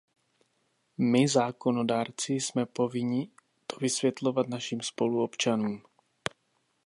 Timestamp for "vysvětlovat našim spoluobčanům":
3.79-5.81